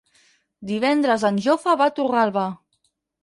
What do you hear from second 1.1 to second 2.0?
en Jofre va a